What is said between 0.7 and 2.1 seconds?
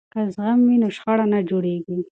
نو شخړه نه جوړیږي.